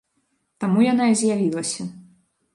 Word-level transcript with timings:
Таму 0.63 0.79
яна 0.87 1.03
і 1.13 1.19
з'явілася. 1.21 1.89